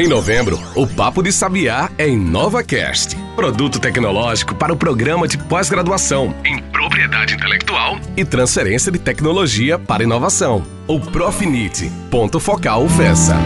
[0.00, 5.36] Em novembro, o Papo de Sabiá é em NovaCast, produto tecnológico para o programa de
[5.36, 10.64] pós-graduação em propriedade intelectual e transferência de tecnologia para inovação.
[10.88, 13.36] O Profinite, ponto focal FESA.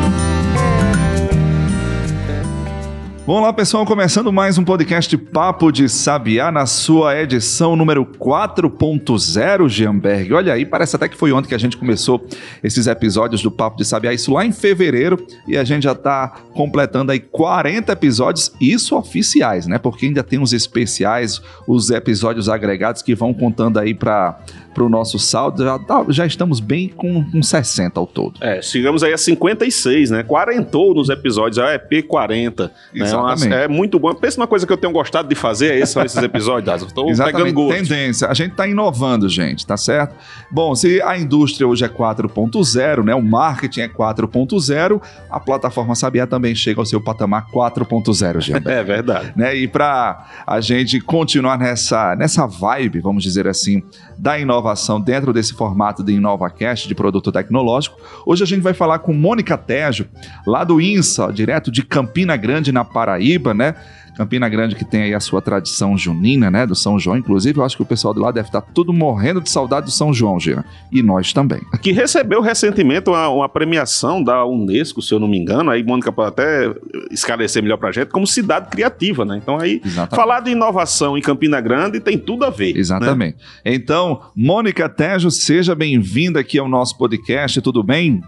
[3.26, 9.66] Vamos lá, pessoal, começando mais um podcast Papo de Sabiá na sua edição número 4.0,
[9.66, 10.34] Gianberg.
[10.34, 12.22] Olha aí, parece até que foi ontem que a gente começou
[12.62, 16.34] esses episódios do Papo de Sabiá, isso lá em fevereiro, e a gente já está
[16.52, 19.78] completando aí 40 episódios, isso oficiais, né?
[19.78, 24.38] Porque ainda tem os especiais, os episódios agregados que vão contando aí para
[24.82, 25.62] o nosso saldo.
[25.62, 28.38] Já, tá, já estamos bem com, com 60 ao todo.
[28.40, 30.22] É, chegamos aí a 56, né?
[30.22, 32.64] Quarentou nos episódios, é EP 40.
[32.64, 32.70] Né?
[32.94, 33.54] Exatamente.
[33.54, 34.12] É muito bom.
[34.14, 37.52] Pensa uma coisa que eu tenho gostado de fazer, é são esses episódios, Estou pegando
[37.52, 37.76] gosto.
[37.76, 38.28] Tendência.
[38.28, 40.14] A gente está inovando, gente, tá certo?
[40.50, 43.14] Bom, se a indústria hoje é 4.0, né?
[43.14, 45.00] O marketing é 4.0,
[45.30, 48.64] a plataforma Sabiá também chega ao seu patamar 4.0, gente.
[48.74, 49.32] É verdade.
[49.36, 49.54] Né?
[49.54, 53.82] E para a gente continuar nessa, nessa vibe, vamos dizer assim,
[54.18, 54.63] da inovação
[55.04, 59.58] dentro desse formato de InovaCast, de produto tecnológico, hoje a gente vai falar com Mônica
[59.58, 60.06] Tejo,
[60.46, 63.74] lá do INSA, direto de Campina Grande, na Paraíba, né?
[64.16, 67.64] Campina Grande que tem aí a sua tradição junina, né, do São João, inclusive, eu
[67.64, 70.38] acho que o pessoal de lá deve estar tudo morrendo de saudade do São João,
[70.38, 71.60] Jean, e nós também.
[71.82, 76.12] Que recebeu recentemente uma, uma premiação da Unesco, se eu não me engano, aí Mônica
[76.12, 76.72] pode até
[77.10, 79.38] esclarecer melhor pra gente, como cidade criativa, né?
[79.42, 80.16] Então aí, Exatamente.
[80.16, 82.74] falar de inovação em Campina Grande tem tudo a ver.
[82.74, 82.80] Né?
[82.80, 83.36] Exatamente.
[83.64, 83.74] Né?
[83.74, 88.22] Então, Mônica Tejo, seja bem-vinda aqui ao nosso podcast, tudo bem?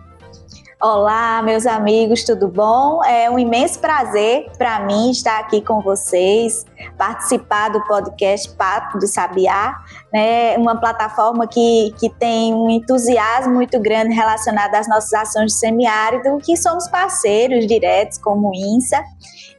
[0.78, 3.02] Olá, meus amigos, tudo bom?
[3.02, 6.66] É um imenso prazer para mim estar aqui com vocês,
[6.98, 9.74] participar do podcast Papo do Sabiá,
[10.12, 10.54] né?
[10.58, 16.36] uma plataforma que, que tem um entusiasmo muito grande relacionado às nossas ações de semiárido,
[16.44, 19.02] que somos parceiros diretos como o INSA.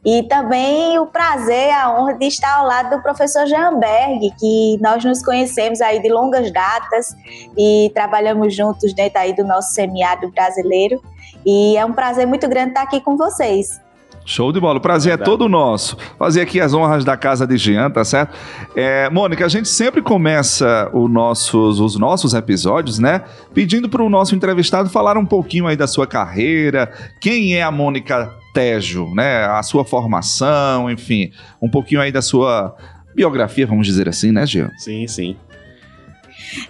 [0.04, 4.78] E também o prazer, a honra de estar ao lado do professor Jean Berg, que
[4.80, 7.16] nós nos conhecemos aí de longas datas
[7.56, 11.02] e trabalhamos juntos dentro aí do nosso semiárido brasileiro.
[11.50, 13.80] E é um prazer muito grande estar aqui com vocês.
[14.26, 14.76] Show de bola.
[14.76, 15.96] O prazer é, todo nosso.
[16.18, 18.36] Fazer aqui as honras da casa de Jean, tá certo?
[18.76, 23.24] É, Mônica, a gente sempre começa nossos, os nossos episódios, né?
[23.54, 27.70] Pedindo para o nosso entrevistado falar um pouquinho aí da sua carreira, quem é a
[27.70, 29.46] Mônica Tejo, né?
[29.46, 31.32] A sua formação, enfim,
[31.62, 32.76] um pouquinho aí da sua
[33.14, 34.70] biografia, vamos dizer assim, né, Jean?
[34.76, 35.34] Sim, sim.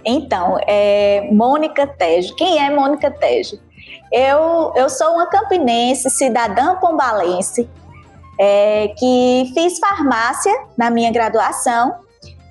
[0.05, 2.37] Então, é, Mônica Tejo.
[2.37, 3.59] Quem é Mônica Tejo?
[4.11, 7.69] Eu, eu sou uma campinense, cidadã pombalense,
[8.39, 11.95] é, que fiz farmácia na minha graduação,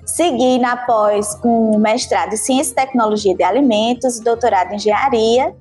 [0.06, 5.54] segui na pós com mestrado em Ciência e Tecnologia de Alimentos, doutorado em Engenharia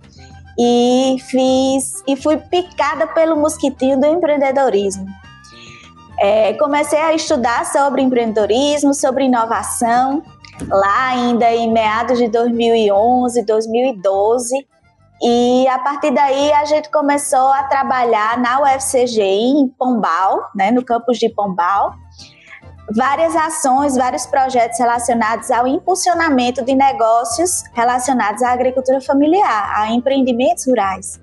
[0.59, 5.05] e fiz e fui picada pelo mosquitinho do empreendedorismo.
[6.19, 10.23] É, comecei a estudar sobre empreendedorismo, sobre inovação,
[10.67, 14.67] lá ainda em meados de 2011, 2012
[15.21, 20.83] e a partir daí a gente começou a trabalhar na UFCG em Pombal, né, no
[20.83, 21.93] campus de Pombal,
[22.95, 30.65] várias ações, vários projetos relacionados ao impulsionamento de negócios relacionados à agricultura familiar, a empreendimentos
[30.67, 31.19] rurais.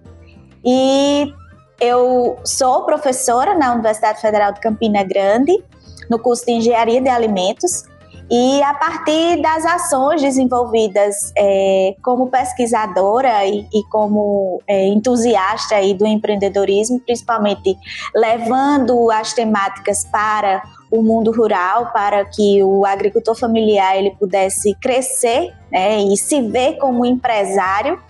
[0.65, 1.33] E
[1.81, 5.65] eu sou professora na Universidade Federal de Campina Grande,
[6.11, 7.85] no curso de Engenharia de Alimentos,
[8.31, 15.95] e a partir das ações desenvolvidas é, como pesquisadora e, e como é, entusiasta aí
[15.95, 17.77] do empreendedorismo, principalmente
[18.15, 25.53] levando as temáticas para o mundo rural, para que o agricultor familiar ele pudesse crescer
[25.71, 28.01] né, e se ver como empresário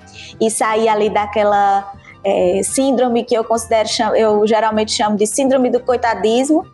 [0.40, 1.92] e sair ali daquela
[2.24, 6.64] é, síndrome que eu considero, eu geralmente chamo de síndrome do coitadismo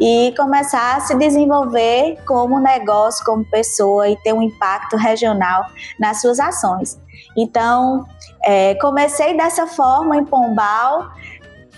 [0.00, 5.64] e começar a se desenvolver como negócio, como pessoa e ter um impacto regional
[5.98, 7.00] nas suas ações.
[7.36, 8.04] Então,
[8.44, 11.10] é, comecei dessa forma em Pombal,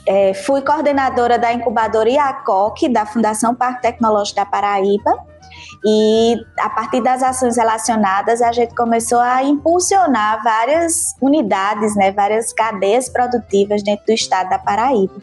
[0.06, 5.18] é, fui coordenadora da incubadora IACOC, da Fundação Parque Tecnológico da Paraíba,
[5.84, 12.52] e a partir das ações relacionadas, a gente começou a impulsionar várias unidades, né, várias
[12.52, 15.14] cadeias produtivas dentro do estado da Paraíba.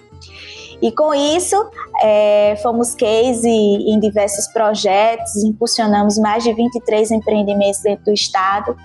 [0.81, 1.55] E com isso,
[2.01, 8.75] é, fomos case em diversos projetos, impulsionamos mais de 23 empreendimentos dentro do Estado.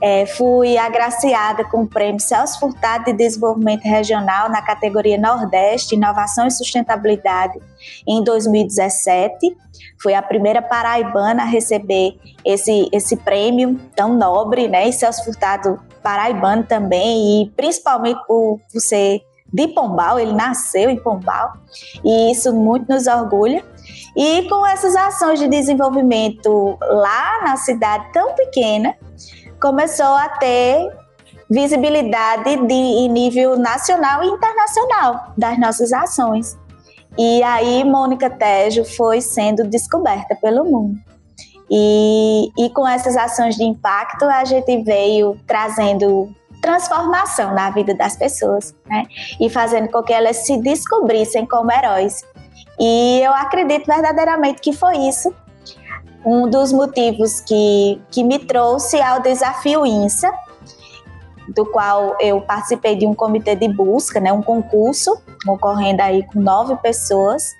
[0.00, 6.46] É, fui agraciada com o prêmio Celso Furtado de Desenvolvimento Regional na categoria Nordeste, Inovação
[6.46, 7.58] e Sustentabilidade,
[8.06, 9.56] em 2017.
[10.00, 14.88] Fui a primeira paraibana a receber esse, esse prêmio tão nobre, né?
[14.88, 19.22] E Celso Furtado paraibano também, e principalmente por, por ser
[19.52, 21.54] de Pombal, ele nasceu em Pombal,
[22.04, 23.64] e isso muito nos orgulha.
[24.16, 28.94] E com essas ações de desenvolvimento lá na cidade tão pequena,
[29.60, 30.90] começou a ter
[31.50, 36.58] visibilidade de, em nível nacional e internacional das nossas ações.
[37.16, 40.98] E aí Mônica Tejo foi sendo descoberta pelo mundo.
[41.70, 48.16] E, e com essas ações de impacto, a gente veio trazendo transformação na vida das
[48.16, 49.04] pessoas, né?
[49.40, 52.24] E fazendo com que elas se descobrissem como heróis.
[52.78, 55.34] E eu acredito verdadeiramente que foi isso
[56.24, 60.30] um dos motivos que, que me trouxe ao desafio INSA,
[61.54, 66.40] do qual eu participei de um comitê de busca, né, um concurso, concorrendo aí com
[66.40, 67.54] nove pessoas,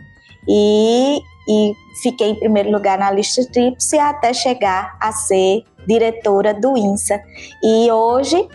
[0.47, 1.73] e, e
[2.03, 7.21] fiquei em primeiro lugar na lista tríplice até chegar a ser diretora do INSA.
[7.63, 8.47] E hoje,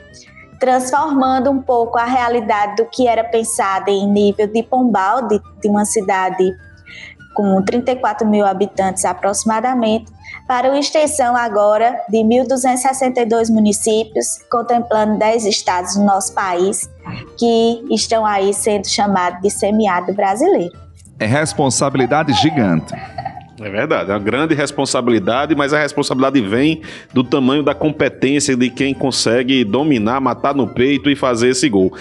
[0.64, 5.68] transformando um pouco a realidade do que era pensado em nível de Pombal, de, de
[5.68, 6.54] uma cidade
[7.36, 10.10] com 34 mil habitantes aproximadamente,
[10.48, 16.90] para uma extensão agora de 1.262 municípios, contemplando 10 estados do nosso país,
[17.38, 20.74] que estão aí sendo chamados de semiárido brasileiro.
[21.20, 22.94] É responsabilidade gigante.
[23.64, 26.82] É verdade, é uma grande responsabilidade, mas a responsabilidade vem
[27.14, 31.94] do tamanho da competência de quem consegue dominar, matar no peito e fazer esse gol.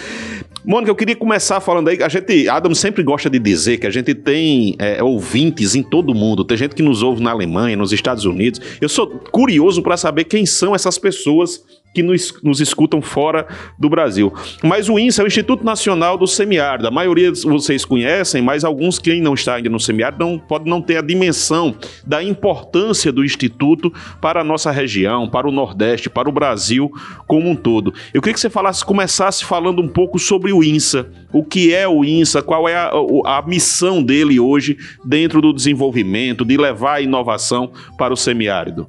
[0.64, 3.90] Mônica, eu queria começar falando aí, a gente, Adam sempre gosta de dizer que a
[3.90, 7.92] gente tem é, ouvintes em todo mundo, tem gente que nos ouve na Alemanha, nos
[7.92, 8.60] Estados Unidos.
[8.80, 13.46] Eu sou curioso para saber quem são essas pessoas que nos, nos escutam fora
[13.78, 14.32] do Brasil.
[14.62, 16.88] Mas o INSA é o Instituto Nacional do Semiárido.
[16.88, 20.80] A maioria vocês conhecem, mas alguns quem não está ainda no semiárido não, pode não
[20.80, 21.74] ter a dimensão
[22.06, 26.90] da importância do Instituto para a nossa região, para o Nordeste, para o Brasil
[27.26, 27.92] como um todo.
[28.12, 31.10] Eu queria que você falasse, começasse falando um pouco sobre o INSA.
[31.32, 32.90] O que é o INSA, qual é a,
[33.26, 38.86] a missão dele hoje dentro do desenvolvimento, de levar a inovação para o semiárido.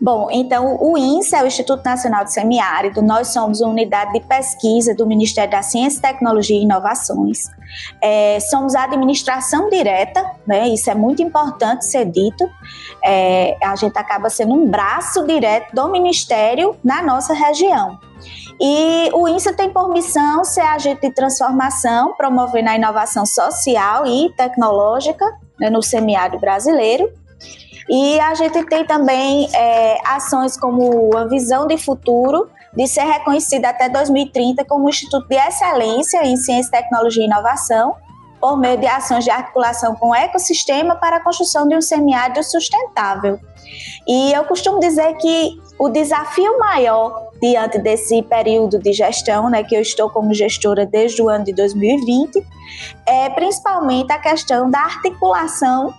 [0.00, 4.20] Bom, então o INSA é o Instituto Nacional de Semiárido, nós somos uma unidade de
[4.20, 7.46] pesquisa do Ministério da Ciência, Tecnologia e Inovações.
[8.00, 12.48] É, somos a administração direta, né, isso é muito importante ser dito.
[13.04, 17.98] É, a gente acaba sendo um braço direto do Ministério na nossa região.
[18.60, 24.32] E o INSA tem por missão ser agente de transformação, promovendo a inovação social e
[24.36, 25.24] tecnológica
[25.58, 27.08] né, no semiárido brasileiro
[27.88, 33.70] e a gente tem também é, ações como a visão de futuro, de ser reconhecida
[33.70, 37.96] até 2030 como Instituto de Excelência em Ciência, Tecnologia e Inovação,
[38.40, 42.42] por meio de ações de articulação com o ecossistema para a construção de um semiárido
[42.42, 43.38] sustentável.
[44.06, 49.74] E eu costumo dizer que o desafio maior diante desse período de gestão, né, que
[49.74, 52.44] eu estou como gestora desde o ano de 2020,
[53.06, 55.94] é principalmente a questão da articulação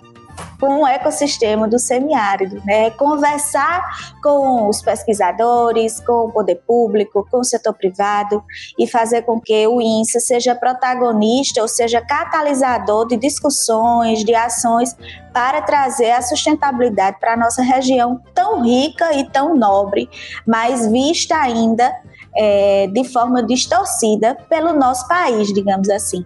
[0.60, 2.90] com o ecossistema do semiárido, né?
[2.92, 8.44] Conversar com os pesquisadores, com o poder público, com o setor privado
[8.78, 14.96] e fazer com que o INSA seja protagonista ou seja catalisador de discussões, de ações
[15.34, 20.10] para trazer a sustentabilidade para a nossa região tão rica e tão nobre,
[20.46, 21.94] mas vista ainda
[22.36, 26.24] é, de forma distorcida pelo nosso país, digamos assim.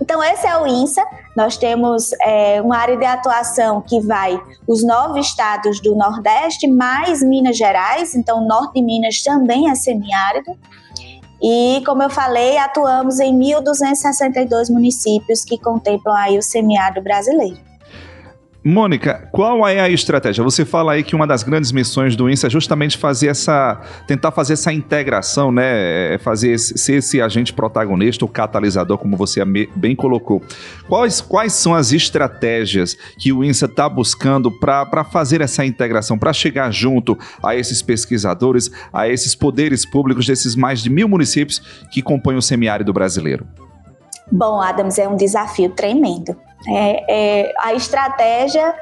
[0.00, 1.02] Então, esse é o INSA.
[1.36, 7.22] Nós temos é, uma área de atuação que vai os nove estados do Nordeste, mais
[7.22, 8.14] Minas Gerais.
[8.14, 10.56] Então, o norte de Minas também é semiárido.
[11.42, 17.58] E, como eu falei, atuamos em 1.262 municípios que contemplam aí o semiárido brasileiro.
[18.68, 20.42] Mônica, qual é a estratégia?
[20.42, 24.32] Você fala aí que uma das grandes missões do INSA é justamente fazer essa, tentar
[24.32, 26.14] fazer essa integração, né?
[26.14, 30.42] É fazer esse, ser esse agente protagonista, o catalisador, como você bem colocou.
[30.88, 36.32] Quais, quais são as estratégias que o INSA está buscando para fazer essa integração, para
[36.32, 41.60] chegar junto a esses pesquisadores, a esses poderes públicos desses mais de mil municípios
[41.92, 43.46] que compõem o semiárido brasileiro?
[44.32, 46.36] Bom, Adams, é um desafio tremendo
[46.68, 48.74] é, é, a estratégia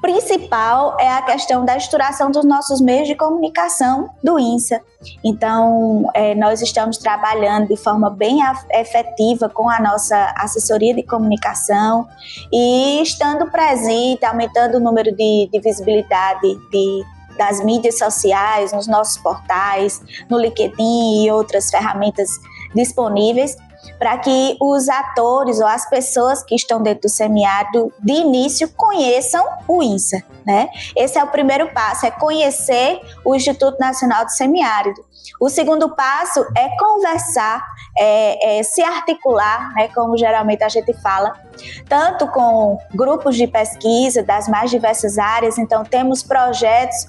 [0.00, 4.80] principal é a questão da estruturação dos nossos meios de comunicação do INSA.
[5.22, 8.38] Então, é, nós estamos trabalhando de forma bem
[8.72, 12.08] efetiva com a nossa assessoria de comunicação
[12.52, 17.04] e estando presente, aumentando o número de, de visibilidade de,
[17.36, 22.30] das mídias sociais, nos nossos portais, no LinkedIn e outras ferramentas
[22.74, 23.56] disponíveis
[23.98, 29.46] para que os atores ou as pessoas que estão dentro do semiárido de início conheçam
[29.68, 30.22] o INSA.
[30.46, 30.68] Né?
[30.96, 35.04] Esse é o primeiro passo, é conhecer o Instituto Nacional do Semiárido.
[35.40, 37.64] O segundo passo é conversar,
[37.96, 41.34] é, é, se articular, né, como geralmente a gente fala,
[41.88, 45.58] tanto com grupos de pesquisa das mais diversas áreas.
[45.58, 47.06] Então, temos projetos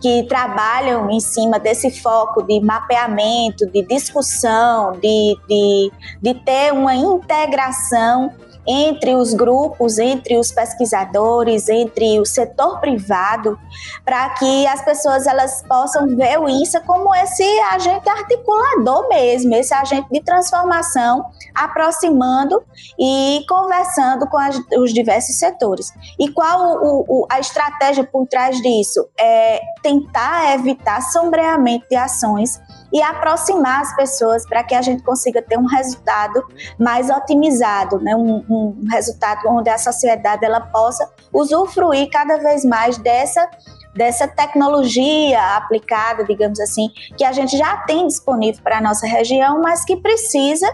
[0.00, 6.94] que trabalham em cima desse foco de mapeamento, de discussão, de, de, de ter uma
[6.94, 8.32] integração
[8.66, 13.58] entre os grupos, entre os pesquisadores, entre o setor privado,
[14.04, 19.74] para que as pessoas elas possam ver o INSA como esse agente articulador mesmo, esse
[19.74, 22.62] agente de transformação, aproximando
[22.98, 25.92] e conversando com as, os diversos setores.
[26.18, 29.08] E qual o, o, a estratégia por trás disso?
[29.18, 32.60] É tentar evitar sombreamento de ações
[32.92, 36.44] e aproximar as pessoas para que a gente consiga ter um resultado
[36.78, 38.14] mais otimizado, né?
[38.16, 43.48] um, um resultado onde a sociedade ela possa usufruir cada vez mais dessa
[43.92, 49.60] dessa tecnologia aplicada, digamos assim, que a gente já tem disponível para a nossa região,
[49.60, 50.72] mas que precisa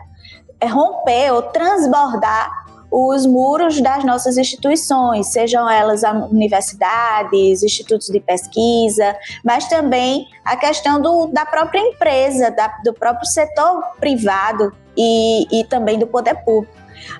[0.61, 9.17] é, romper ou transbordar os muros das nossas instituições, sejam elas universidades, institutos de pesquisa,
[9.45, 15.65] mas também a questão do, da própria empresa, da, do próprio setor privado e, e
[15.65, 16.75] também do poder público.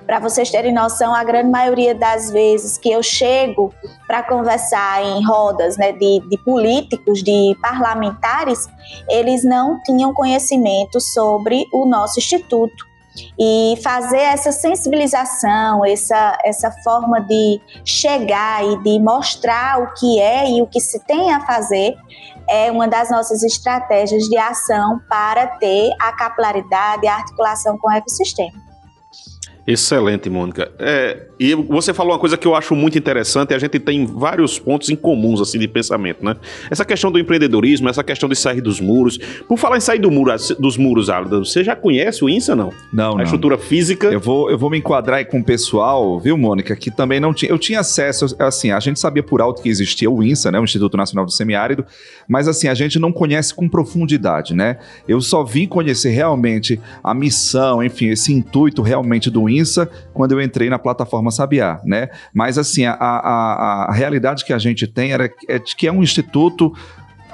[0.05, 3.73] Para vocês terem noção, a grande maioria das vezes que eu chego
[4.05, 8.67] para conversar em rodas né, de, de políticos, de parlamentares,
[9.09, 12.87] eles não tinham conhecimento sobre o nosso instituto
[13.39, 20.49] e fazer essa sensibilização, essa, essa forma de chegar e de mostrar o que é
[20.49, 21.95] e o que se tem a fazer
[22.49, 27.89] é uma das nossas estratégias de ação para ter a capilaridade e a articulação com
[27.89, 28.66] o ecossistema.
[29.67, 30.71] Excelente, Mônica.
[30.79, 34.57] É, e você falou uma coisa que eu acho muito interessante, a gente tem vários
[34.57, 36.37] pontos em comuns assim de pensamento, né?
[36.71, 39.17] Essa questão do empreendedorismo, essa questão de sair dos muros.
[39.45, 42.71] Por falar em sair do muro, dos muros, Alda, você já conhece o INSA, não?
[42.93, 43.23] Não, A não.
[43.23, 44.07] estrutura física.
[44.07, 47.33] Eu vou, eu vou me enquadrar aí com o pessoal, viu, Mônica, que também não
[47.33, 47.51] tinha.
[47.51, 50.61] Eu tinha acesso, assim, a gente sabia por alto que existia o INSA, né?
[50.61, 51.85] O Instituto Nacional do Semiárido,
[52.25, 54.77] mas assim, a gente não conhece com profundidade, né?
[55.05, 59.56] Eu só vim conhecer realmente a missão, enfim, esse intuito realmente do INSA
[60.13, 62.09] quando eu entrei na plataforma Sabiá, né?
[62.33, 65.91] Mas assim, a, a, a realidade que a gente tem era é de que é
[65.91, 66.73] um instituto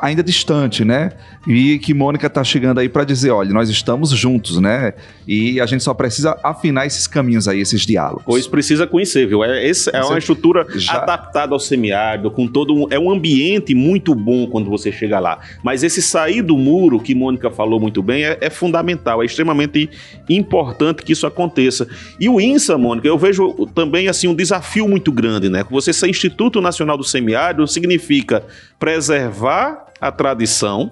[0.04, 1.12] ainda distante, né?
[1.48, 4.94] E que Mônica está chegando aí para dizer, olha, nós estamos juntos, né?
[5.26, 8.24] E a gente só precisa afinar esses caminhos aí, esses diálogos.
[8.26, 9.46] Pois precisa conhecer, viu?
[9.46, 10.98] É, esse, é uma estrutura já...
[10.98, 15.40] adaptada ao semiárido, com todo um, é um ambiente muito bom quando você chega lá.
[15.64, 19.90] Mas esse sair do muro, que Mônica falou muito bem, é, é fundamental, é extremamente
[20.28, 21.88] importante que isso aconteça.
[22.20, 25.64] E o INSA, Mônica, eu vejo também assim um desafio muito grande, né?
[25.72, 28.44] Você ser Instituto Nacional do Semiárido significa
[28.78, 30.92] preservar a tradição,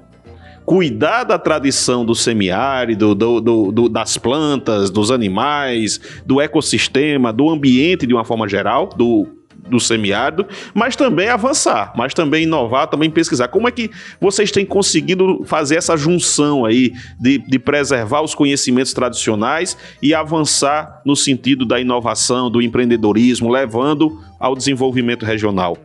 [0.65, 7.49] cuidar da tradição do semiárido, do, do, do, das plantas, dos animais, do ecossistema, do
[7.49, 9.27] ambiente de uma forma geral, do,
[9.69, 13.49] do semiárido, mas também avançar, mas também inovar, também pesquisar.
[13.49, 18.93] Como é que vocês têm conseguido fazer essa junção aí de, de preservar os conhecimentos
[18.93, 25.77] tradicionais e avançar no sentido da inovação, do empreendedorismo, levando ao desenvolvimento regional?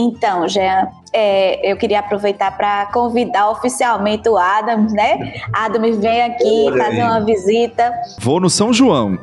[0.00, 5.42] Então, Jean, é, eu queria aproveitar para convidar oficialmente o Adams, né?
[5.52, 7.92] Adams, vem aqui fazer uma visita.
[8.20, 9.18] Vou no São João.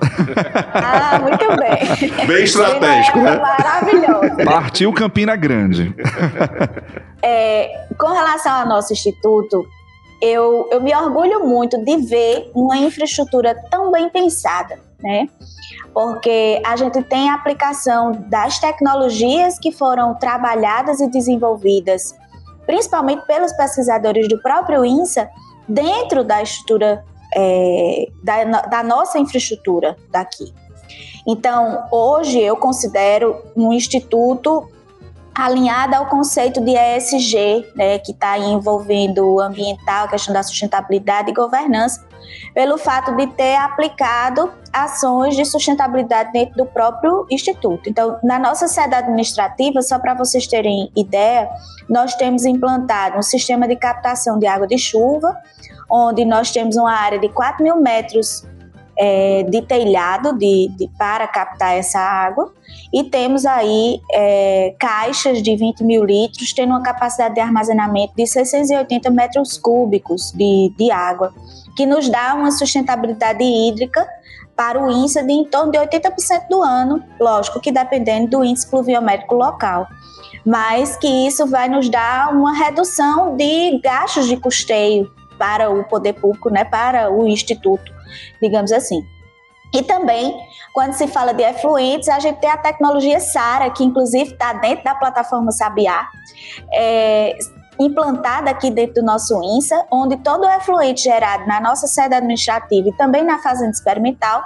[0.74, 2.28] Ah, muito bem.
[2.28, 3.38] Bem estratégico, né?
[3.38, 4.36] Maravilhoso.
[4.44, 5.96] Partiu Campina Grande.
[7.22, 9.66] É, com relação ao nosso instituto,
[10.22, 15.28] eu, eu me orgulho muito de ver uma infraestrutura tão bem pensada, né?
[15.96, 22.14] porque a gente tem a aplicação das tecnologias que foram trabalhadas e desenvolvidas,
[22.66, 25.30] principalmente pelos pesquisadores do próprio INSA,
[25.68, 30.54] dentro da estrutura é, da, da nossa infraestrutura daqui.
[31.26, 34.70] Então, hoje eu considero um instituto
[35.36, 41.30] alinhado ao conceito de ESG, né, que está envolvendo o ambiental, a questão da sustentabilidade
[41.30, 42.06] e governança,
[42.54, 47.90] pelo fato de ter aplicado ações de sustentabilidade dentro do próprio instituto.
[47.90, 51.50] Então, na nossa sede administrativa, só para vocês terem ideia,
[51.90, 55.38] nós temos implantado um sistema de captação de água de chuva,
[55.90, 58.46] onde nós temos uma área de 4 mil metros
[58.98, 62.52] é, de telhado de, de, para captar essa água.
[62.94, 68.26] E temos aí é, caixas de 20 mil litros, tendo uma capacidade de armazenamento de
[68.26, 71.34] 680 metros cúbicos de, de água,
[71.76, 74.08] que nos dá uma sustentabilidade hídrica
[74.56, 78.70] para o INSA de em torno de 80% do ano, lógico que dependendo do índice
[78.70, 79.86] pluviométrico local.
[80.46, 86.14] Mas que isso vai nos dar uma redução de gastos de custeio para o poder
[86.14, 87.92] público, né, para o instituto,
[88.42, 89.06] digamos assim.
[89.76, 90.34] E também,
[90.74, 94.86] quando se fala de efluentes, a gente tem a tecnologia SARA, que inclusive está dentro
[94.86, 96.08] da plataforma Sabiá,
[96.74, 97.38] é,
[97.78, 102.88] implantada aqui dentro do nosso INSA, onde todo o efluente gerado na nossa sede administrativa
[102.88, 104.42] e também na fazenda experimental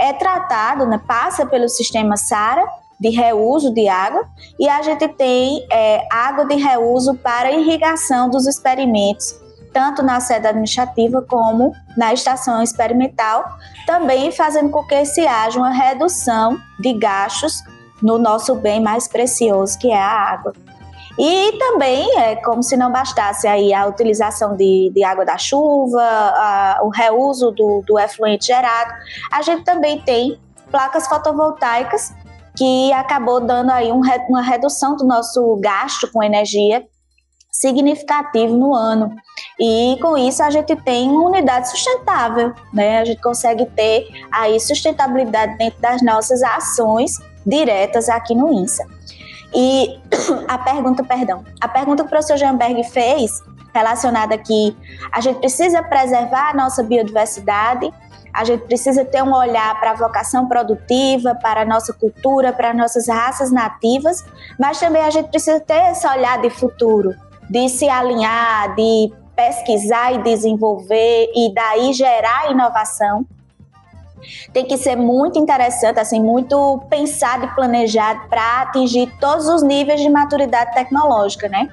[0.00, 2.64] é tratado, né, passa pelo sistema SARA
[2.98, 4.24] de reuso de água
[4.58, 9.34] e a gente tem é, água de reuso para irrigação dos experimentos,
[9.72, 13.44] tanto na sede administrativa como na estação experimental,
[13.86, 17.62] também fazendo com que se haja uma redução de gastos
[18.02, 20.52] no nosso bem mais precioso, que é a água.
[21.18, 26.00] E também, é como se não bastasse aí a utilização de, de água da chuva,
[26.00, 28.92] a, o reuso do, do efluente gerado,
[29.30, 32.14] a gente também tem placas fotovoltaicas
[32.56, 36.84] que acabou dando aí um, uma redução do nosso gasto com energia
[37.52, 39.14] significativo no ano.
[39.60, 43.00] E com isso a gente tem uma unidade sustentável, né?
[43.00, 48.86] A gente consegue ter aí sustentabilidade dentro das nossas ações diretas aqui no INSA.
[49.54, 50.00] E
[50.48, 53.42] a pergunta, perdão, a pergunta que o professor Jamberg fez,
[53.74, 54.76] relacionada aqui,
[55.12, 57.92] a gente precisa preservar a nossa biodiversidade,
[58.32, 62.70] a gente precisa ter um olhar para a vocação produtiva, para a nossa cultura, para
[62.70, 64.24] as nossas raças nativas,
[64.58, 67.14] mas também a gente precisa ter esse olhar de futuro,
[67.48, 73.26] de se alinhar, de pesquisar e desenvolver e daí gerar inovação
[74.52, 80.00] tem que ser muito interessante, assim, muito pensado e planejado para atingir todos os níveis
[80.00, 81.68] de maturidade tecnológica, né?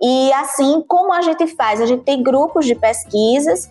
[0.00, 1.80] E assim, como a gente faz?
[1.80, 3.68] A gente tem grupos de pesquisas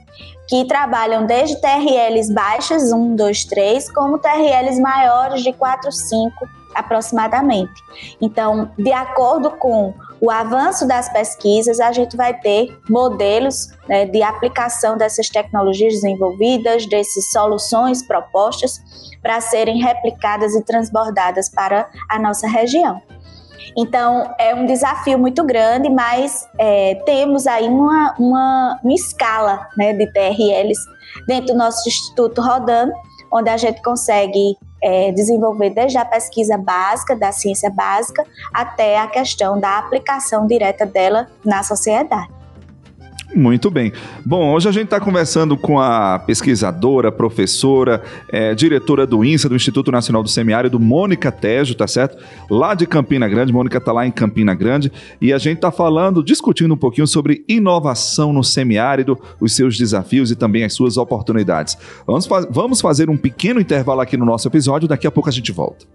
[0.47, 6.31] que trabalham desde TRLs baixas, 1, 2, 3, como TRLs maiores de 4, 5
[6.75, 7.83] aproximadamente.
[8.21, 14.21] Então, de acordo com o avanço das pesquisas, a gente vai ter modelos né, de
[14.21, 18.81] aplicação dessas tecnologias desenvolvidas, dessas soluções propostas
[19.21, 23.01] para serem replicadas e transbordadas para a nossa região.
[23.77, 29.93] Então, é um desafio muito grande, mas é, temos aí uma, uma, uma escala né,
[29.93, 30.79] de TRLs
[31.27, 32.91] dentro do nosso instituto rodando,
[33.31, 39.07] onde a gente consegue é, desenvolver desde a pesquisa básica, da ciência básica, até a
[39.07, 42.38] questão da aplicação direta dela na sociedade.
[43.35, 43.93] Muito bem.
[44.25, 49.55] Bom, hoje a gente está conversando com a pesquisadora, professora, é, diretora do INSA, do
[49.55, 52.17] Instituto Nacional do Semiárido, Mônica Tejo, tá certo?
[52.49, 56.23] Lá de Campina Grande, Mônica está lá em Campina Grande, e a gente está falando,
[56.23, 61.77] discutindo um pouquinho sobre inovação no semiárido, os seus desafios e também as suas oportunidades.
[62.07, 65.31] Vamos, fa vamos fazer um pequeno intervalo aqui no nosso episódio, daqui a pouco a
[65.31, 65.85] gente volta.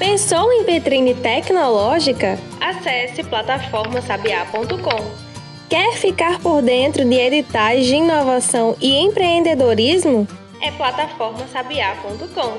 [0.00, 2.36] Pensou em vitrine tecnológica?
[2.60, 5.27] Acesse plataformasabiá.com
[5.68, 10.26] Quer ficar por dentro de editais de inovação e empreendedorismo?
[10.62, 12.58] É plataformasabiá.com.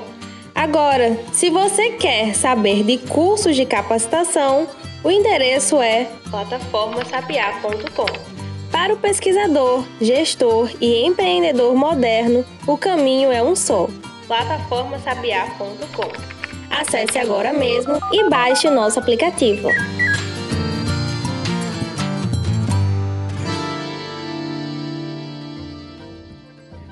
[0.54, 4.68] Agora, se você quer saber de cursos de capacitação,
[5.02, 8.06] o endereço é plataformasabiá.com.
[8.70, 13.88] Para o pesquisador, gestor e empreendedor moderno, o caminho é um só:
[14.28, 16.12] plataformasabiá.com.
[16.70, 19.68] Acesse agora mesmo e baixe o nosso aplicativo.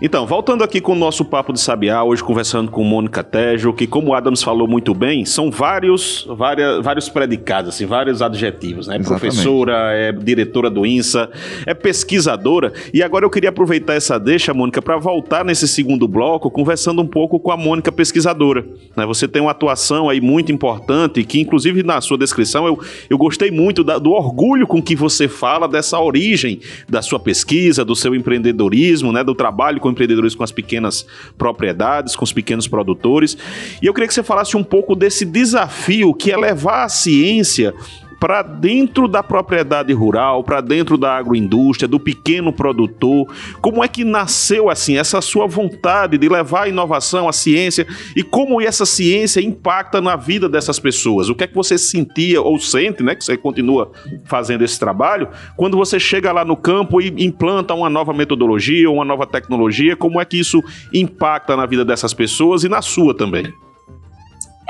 [0.01, 3.85] Então, voltando aqui com o nosso papo de sabiá, hoje conversando com Mônica Tejo, que
[3.85, 8.97] como o Adams falou muito bem, são vários, várias, vários predicados, assim, vários adjetivos, né?
[8.97, 9.21] Exatamente.
[9.21, 11.29] Professora, é diretora do INSA,
[11.67, 12.73] é pesquisadora.
[12.95, 17.07] E agora eu queria aproveitar essa deixa, Mônica, para voltar nesse segundo bloco, conversando um
[17.07, 18.65] pouco com a Mônica pesquisadora.
[18.97, 19.05] Né?
[19.05, 22.79] Você tem uma atuação aí muito importante, que inclusive na sua descrição eu,
[23.11, 27.85] eu gostei muito da, do orgulho com que você fala dessa origem da sua pesquisa,
[27.85, 29.25] do seu empreendedorismo, né?
[29.25, 33.37] Do trabalho com empreendedores com as pequenas propriedades, com os pequenos produtores.
[33.83, 37.75] E eu queria que você falasse um pouco desse desafio que é levar a ciência
[38.19, 43.27] para dentro da propriedade rural, para dentro da agroindústria, do pequeno produtor?
[43.61, 48.23] Como é que nasceu assim essa sua vontade de levar a inovação, a ciência e
[48.23, 51.29] como essa ciência impacta na vida dessas pessoas?
[51.29, 53.93] O que é que você sentia ou sente, né, que você continua
[54.25, 59.05] fazendo esse trabalho, quando você chega lá no campo e implanta uma nova metodologia, uma
[59.05, 63.53] nova tecnologia, como é que isso impacta na vida dessas pessoas e na sua também?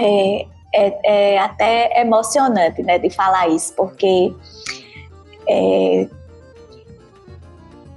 [0.01, 4.35] É, é, é até emocionante, né, de falar isso, porque
[5.48, 6.09] é,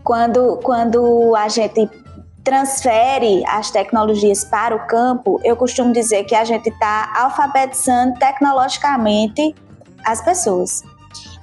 [0.03, 1.89] quando, quando a gente
[2.43, 9.55] transfere as tecnologias para o campo, eu costumo dizer que a gente está alfabetizando tecnologicamente
[10.03, 10.84] as pessoas.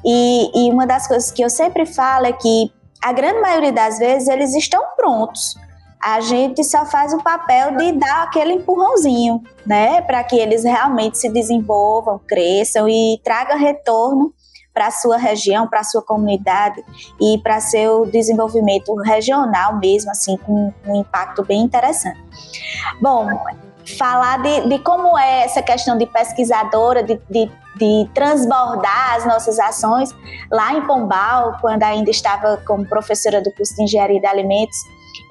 [0.05, 3.99] E, e, uma das coisas que eu sempre falo é que a grande maioria das
[3.99, 5.55] vezes eles estão prontos.
[6.01, 11.19] A gente só faz o papel de dar aquele empurrãozinho, né, para que eles realmente
[11.19, 14.33] se desenvolvam, cresçam e tragam retorno
[14.73, 16.85] para a sua região, para a sua comunidade
[17.21, 22.21] e para seu desenvolvimento regional mesmo, assim, com um impacto bem interessante.
[23.01, 23.27] Bom,
[23.97, 29.59] falar de, de como é essa questão de pesquisadora, de, de, de, transbordar as nossas
[29.59, 30.15] ações
[30.51, 34.79] lá em Pombal, quando ainda estava como professora do curso de Engenharia de Alimentos,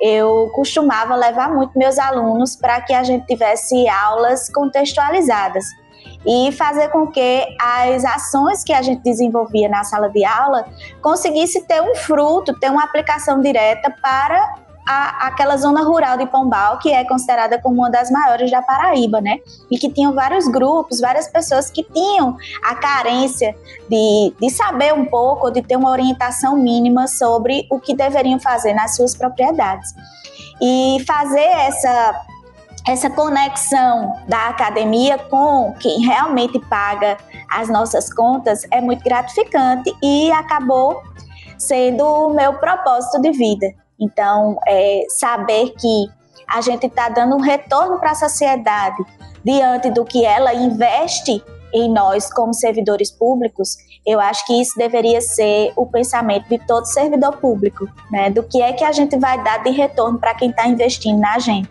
[0.02, 5.66] eu costumava levar muito meus alunos para que a gente tivesse aulas contextualizadas
[6.26, 10.66] e fazer com que as ações que a gente desenvolvia na sala de aula
[11.02, 16.80] conseguisse ter um fruto, ter uma aplicação direta para a, aquela zona rural de Pombal,
[16.80, 19.40] que é considerada como uma das maiores da Paraíba, né?
[19.70, 23.54] E que tinham vários grupos, várias pessoas que tinham a carência
[23.90, 28.74] de, de saber um pouco, de ter uma orientação mínima sobre o que deveriam fazer
[28.74, 29.94] nas suas propriedades.
[30.62, 32.26] E fazer essa
[32.88, 37.18] essa conexão da academia com quem realmente paga
[37.50, 41.02] as nossas contas é muito gratificante e acabou
[41.58, 43.74] sendo o meu propósito de vida.
[44.00, 46.08] Então, é, saber que
[46.48, 49.04] a gente está dando um retorno para a sociedade
[49.44, 55.20] diante do que ela investe em nós como servidores públicos, eu acho que isso deveria
[55.20, 58.30] ser o pensamento de todo servidor público, né?
[58.30, 61.38] Do que é que a gente vai dar de retorno para quem está investindo na
[61.40, 61.70] gente.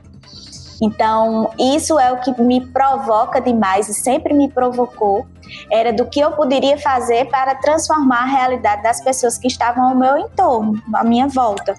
[0.82, 5.26] Então, isso é o que me provoca demais e sempre me provocou,
[5.72, 9.94] era do que eu poderia fazer para transformar a realidade das pessoas que estavam ao
[9.94, 11.74] meu entorno, à minha volta.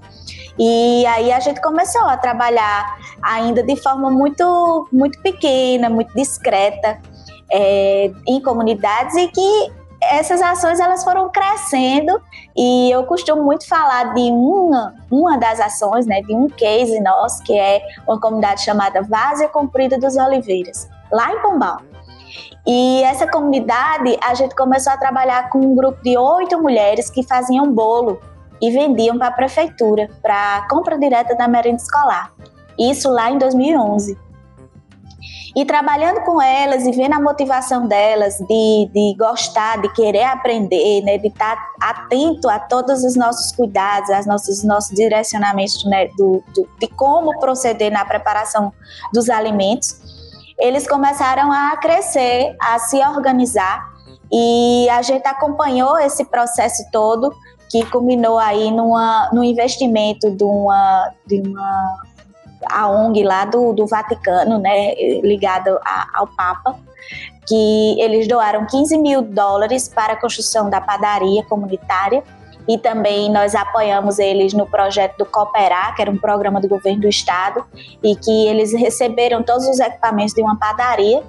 [0.59, 6.99] E aí a gente começou a trabalhar ainda de forma muito, muito pequena, muito discreta,
[7.51, 12.21] é, em comunidades e que essas ações elas foram crescendo
[12.55, 17.43] e eu costumo muito falar de uma, uma das ações, né, de um case nosso,
[17.43, 21.81] que é uma comunidade chamada Várzea Comprida dos Oliveiras, lá em Pombal.
[22.65, 27.23] E essa comunidade, a gente começou a trabalhar com um grupo de oito mulheres que
[27.23, 28.19] faziam bolo
[28.61, 32.33] e vendiam para a prefeitura, para compra direta da merenda escolar.
[32.77, 34.17] Isso lá em 2011.
[35.55, 41.01] E trabalhando com elas e vendo a motivação delas de, de gostar, de querer aprender,
[41.01, 46.43] né, de estar atento a todos os nossos cuidados, aos nossos, nossos direcionamentos né, do,
[46.53, 48.71] do, de como proceder na preparação
[49.11, 49.99] dos alimentos,
[50.59, 53.97] eles começaram a crescer, a se organizar
[54.31, 57.33] e a gente acompanhou esse processo todo
[57.69, 61.97] que culminou aí numa, no investimento de uma, de uma
[62.65, 66.77] a ONG lá do, do Vaticano, né, ligado a, ao Papa,
[67.47, 72.23] que eles doaram 15 mil dólares para a construção da padaria comunitária.
[72.67, 76.99] E também nós apoiamos eles no projeto do Cooperar, que era um programa do governo
[76.99, 77.63] do estado,
[78.03, 81.23] e que eles receberam todos os equipamentos de uma padaria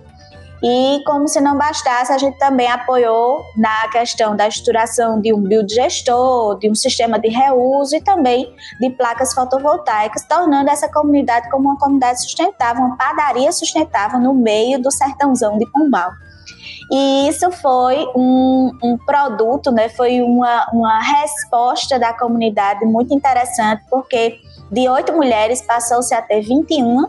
[0.62, 5.40] e, como se não bastasse, a gente também apoiou na questão da estruturação de um
[5.40, 11.68] biodigestor, de um sistema de reuso e também de placas fotovoltaicas, tornando essa comunidade como
[11.68, 16.10] uma comunidade sustentável, uma padaria sustentável no meio do sertãozão de Pombal.
[16.90, 23.84] E isso foi um, um produto, né, foi uma, uma resposta da comunidade muito interessante,
[23.90, 27.06] porque de oito mulheres passou-se a ter 21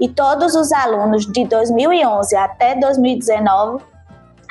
[0.00, 3.90] e todos os alunos de 2011 até 2019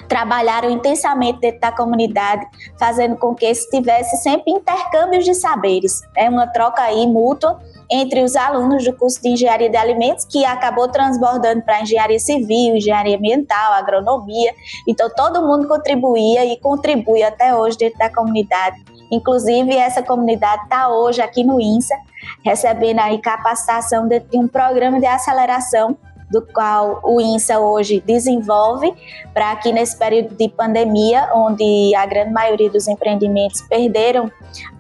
[0.10, 2.46] trabalharam intensamente dentro da comunidade,
[2.80, 8.24] fazendo com que se tivesse sempre intercâmbios de saberes, é uma troca aí mútua entre
[8.24, 13.18] os alunos do curso de Engenharia de Alimentos, que acabou transbordando para Engenharia Civil, Engenharia
[13.18, 14.54] Ambiental, Agronomia.
[14.88, 18.84] Então, todo mundo contribuía e contribui até hoje dentro da comunidade.
[19.12, 21.96] Inclusive, essa comunidade está hoje aqui no INSA,
[22.44, 25.98] recebendo aí capacitação de um programa de aceleração
[26.30, 28.94] do qual o INSA hoje desenvolve
[29.34, 34.32] para que nesse período de pandemia, onde a grande maioria dos empreendimentos perderam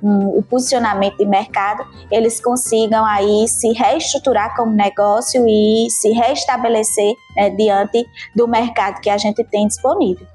[0.01, 7.13] um, o posicionamento de mercado, eles consigam aí se reestruturar como negócio e se restabelecer
[7.35, 10.27] né, diante do mercado que a gente tem disponível.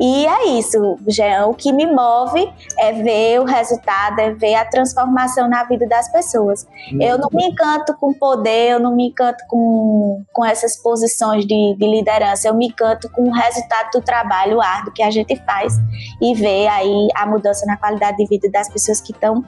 [0.00, 1.46] E é isso, Jean.
[1.46, 6.10] O que me move é ver o resultado, é ver a transformação na vida das
[6.10, 6.66] pessoas.
[6.90, 11.44] Muito eu não me encanto com poder, eu não me encanto com, com essas posições
[11.46, 15.34] de, de liderança, eu me encanto com o resultado do trabalho árduo que a gente
[15.44, 15.74] faz
[16.20, 19.44] e ver aí a mudança na qualidade de vida das pessoas que estão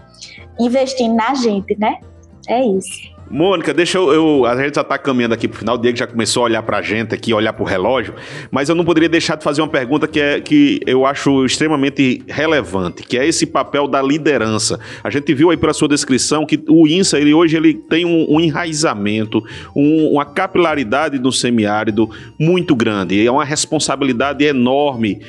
[0.59, 2.01] investindo na gente, né?
[2.49, 3.20] É isso.
[3.31, 5.77] Mônica, deixa eu, eu, A gente já tá caminhando aqui pro final.
[5.77, 8.13] O Diego já começou a olhar pra gente aqui, olhar pro relógio.
[8.51, 12.25] Mas eu não poderia deixar de fazer uma pergunta que, é, que eu acho extremamente
[12.27, 14.81] relevante, que é esse papel da liderança.
[15.05, 18.27] A gente viu aí pela sua descrição que o INSA, ele, hoje, ele tem um,
[18.29, 19.41] um enraizamento,
[19.77, 23.25] um, uma capilaridade no semiárido muito grande.
[23.25, 25.21] É uma responsabilidade enorme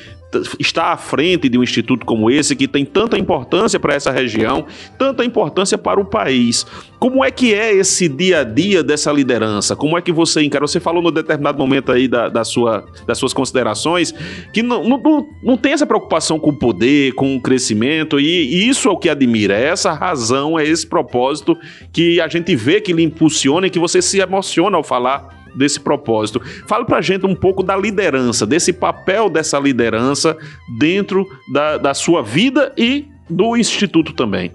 [0.58, 4.66] está à frente de um instituto como esse, que tem tanta importância para essa região,
[4.98, 6.66] tanta importância para o país.
[6.98, 9.74] Como é que é esse dia a dia dessa liderança?
[9.74, 10.66] Como é que você encara?
[10.66, 14.14] Você falou no determinado momento aí da, da sua, das suas considerações
[14.52, 18.68] que não, não, não tem essa preocupação com o poder, com o crescimento, e, e
[18.68, 21.58] isso é o que admira, é essa razão, é esse propósito
[21.92, 25.80] que a gente vê que lhe impulsiona e que você se emociona ao falar desse
[25.80, 26.40] propósito.
[26.66, 30.36] Fala pra gente um pouco da liderança, desse papel dessa liderança
[30.78, 34.52] dentro da, da sua vida e do Instituto também.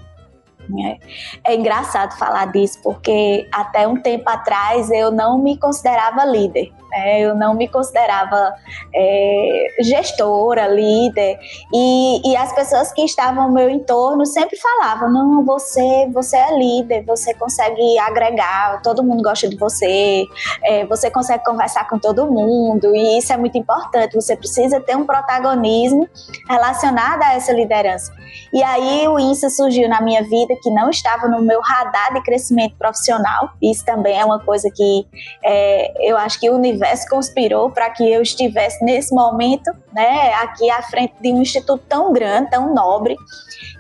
[0.85, 6.71] É, é engraçado falar disso, porque até um tempo atrás eu não me considerava líder.
[6.89, 7.21] Né?
[7.21, 8.53] Eu não me considerava
[8.93, 11.39] é, gestora, líder.
[11.73, 16.57] E, e as pessoas que estavam ao meu entorno sempre falavam: não, você, você é
[16.57, 20.25] líder, você consegue agregar, todo mundo gosta de você,
[20.63, 24.15] é, você consegue conversar com todo mundo, e isso é muito importante.
[24.15, 26.07] Você precisa ter um protagonismo
[26.49, 28.11] relacionado a essa liderança.
[28.53, 32.21] E aí o INSA surgiu na minha vida que não estava no meu radar de
[32.21, 33.51] crescimento profissional.
[33.61, 35.07] Isso também é uma coisa que
[35.43, 40.69] é, eu acho que o universo conspirou para que eu estivesse nesse momento, né, aqui
[40.69, 43.15] à frente de um instituto tão grande, tão nobre,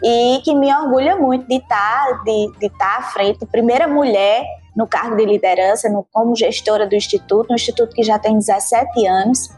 [0.03, 3.87] e que me orgulha muito de estar, tá, de, de estar tá à frente, primeira
[3.87, 4.43] mulher
[4.75, 9.07] no cargo de liderança, no, como gestora do instituto, um instituto que já tem 17
[9.07, 9.49] anos.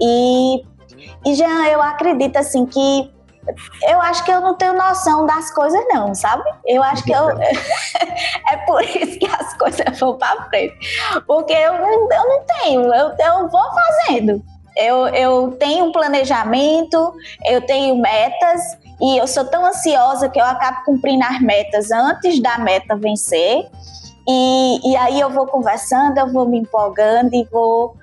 [0.00, 0.64] E,
[1.24, 3.08] e Jean, eu acredito assim que
[3.88, 6.42] eu acho que eu não tenho noção das coisas, não, sabe?
[6.66, 7.28] Eu acho que eu.
[8.50, 10.76] é por isso que as coisas vão para frente.
[11.26, 14.42] Porque eu não, eu não tenho, eu, eu vou fazendo.
[14.76, 17.14] Eu, eu tenho um planejamento,
[17.46, 18.60] eu tenho metas,
[19.00, 23.68] e eu sou tão ansiosa que eu acabo cumprindo as metas antes da meta vencer.
[24.26, 27.94] E, e aí eu vou conversando, eu vou me empolgando e vou.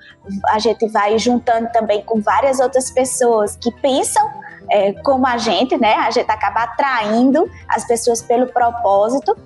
[0.50, 4.24] A gente vai juntando também com várias outras pessoas que pensam
[4.70, 5.94] é, como a gente, né?
[5.94, 9.36] A gente acaba atraindo as pessoas pelo propósito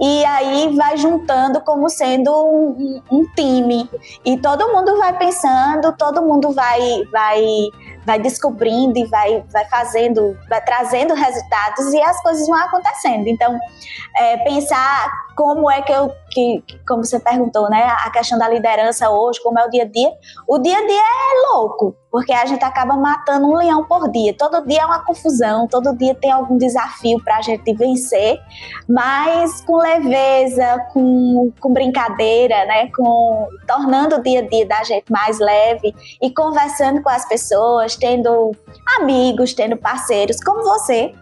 [0.00, 3.88] e aí vai juntando como sendo um, um time
[4.24, 7.70] e todo mundo vai pensando, todo mundo vai vai
[8.06, 13.26] vai descobrindo e vai, vai fazendo, vai trazendo resultados e as coisas vão acontecendo.
[13.26, 13.58] Então,
[14.16, 19.08] é, pensar como é que eu, que, como você perguntou, né, a questão da liderança
[19.08, 20.12] hoje, como é o dia a dia,
[20.46, 24.34] o dia a dia é louco, porque a gente acaba matando um leão por dia.
[24.36, 28.38] Todo dia é uma confusão, todo dia tem algum desafio para a gente vencer,
[28.86, 35.10] mas com leveza, com, com brincadeira, né, com tornando o dia a dia da gente
[35.10, 38.52] mais leve e conversando com as pessoas, tendo
[39.00, 41.14] amigos, tendo parceiros como você,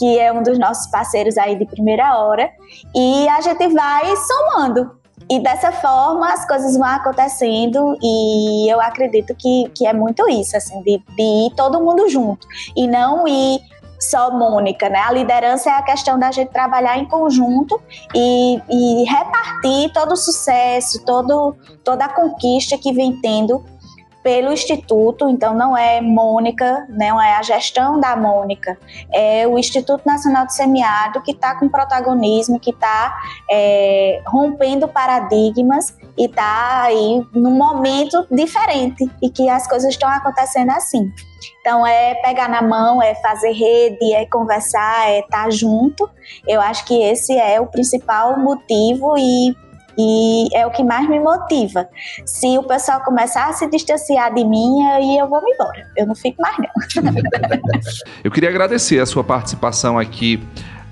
[0.00, 2.50] que é um dos nossos parceiros aí de primeira hora,
[2.96, 4.98] e a gente vai somando.
[5.28, 10.56] E dessa forma as coisas vão acontecendo e eu acredito que, que é muito isso,
[10.56, 13.60] assim, de, de ir todo mundo junto e não ir
[14.00, 14.98] só Mônica, né?
[14.98, 17.78] A liderança é a questão da gente trabalhar em conjunto
[18.14, 23.62] e, e repartir todo o sucesso, todo, toda a conquista que vem tendo
[24.22, 28.78] pelo Instituto, então não é Mônica, não é a gestão da Mônica,
[29.12, 33.14] é o Instituto Nacional de Semiárido que está com protagonismo, que está
[33.50, 40.70] é, rompendo paradigmas e está aí num momento diferente e que as coisas estão acontecendo
[40.70, 41.10] assim.
[41.60, 46.08] Então é pegar na mão, é fazer rede, é conversar, é estar tá junto.
[46.46, 49.54] Eu acho que esse é o principal motivo e
[50.00, 51.86] e é o que mais me motiva.
[52.24, 55.86] Se o pessoal começar a se distanciar de mim, aí eu vou me embora.
[55.96, 57.12] Eu não fico mais, não.
[58.24, 60.42] eu queria agradecer a sua participação aqui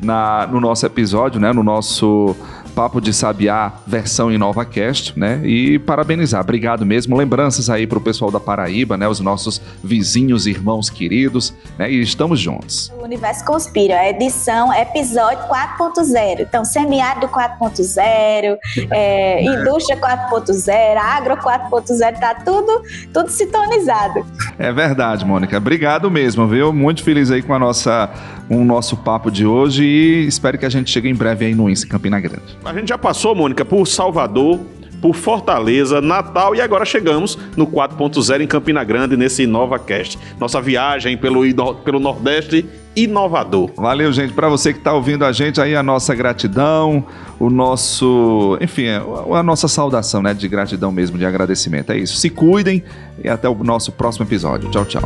[0.00, 2.36] na, no nosso episódio, né, no nosso
[2.78, 5.40] Papo de Sabiá versão InovaCast, né?
[5.42, 7.16] E parabenizar, obrigado mesmo.
[7.16, 9.08] Lembranças aí pro pessoal da Paraíba, né?
[9.08, 11.90] Os nossos vizinhos, irmãos queridos, né?
[11.90, 12.92] E estamos juntos.
[12.96, 16.42] O Universo Conspira, edição, episódio 4.0.
[16.42, 18.56] Então, semiárido 4.0,
[18.92, 22.80] é, indústria 4.0, agro 4.0, tá tudo,
[23.12, 24.24] tudo sintonizado.
[24.56, 25.56] É verdade, Mônica.
[25.56, 26.72] Obrigado mesmo, viu?
[26.72, 28.08] Muito feliz aí com a nossa,
[28.48, 31.68] o nosso papo de hoje e espero que a gente chegue em breve aí no
[31.68, 32.56] INSE Campina Grande.
[32.68, 34.60] A gente já passou, Mônica, por Salvador,
[35.00, 40.18] por Fortaleza, Natal e agora chegamos no 4.0 em Campina Grande, nesse InovaCast.
[40.38, 41.42] Nossa viagem pelo,
[41.76, 43.70] pelo Nordeste inovador.
[43.74, 44.34] Valeu, gente.
[44.34, 47.06] Para você que está ouvindo a gente aí, a nossa gratidão,
[47.40, 51.90] o nosso, enfim, a nossa saudação, né, de gratidão mesmo, de agradecimento.
[51.92, 52.18] É isso.
[52.18, 52.84] Se cuidem
[53.24, 54.70] e até o nosso próximo episódio.
[54.70, 55.02] Tchau, tchau.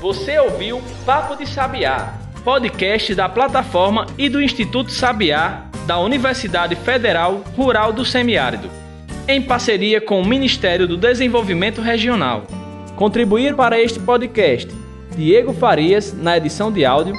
[0.00, 7.42] Você ouviu Papo de Sabiá, podcast da plataforma e do Instituto Sabiá da Universidade Federal
[7.56, 8.70] Rural do Semiárido,
[9.28, 12.44] em parceria com o Ministério do Desenvolvimento Regional.
[12.96, 14.68] Contribuir para este podcast
[15.16, 17.14] Diego Farias na edição de áudio.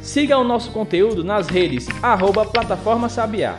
[0.00, 3.56] Siga o nosso conteúdo nas redes arroba Plataforma Sabiá.